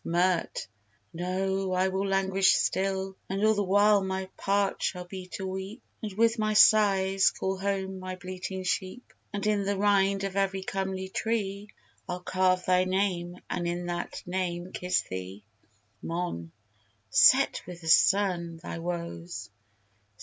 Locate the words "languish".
2.07-2.55